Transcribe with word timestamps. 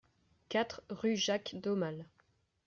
quatre 0.49 0.81
rue 0.89 1.15
Jacques 1.15 1.55
d'Aumale 1.61 2.07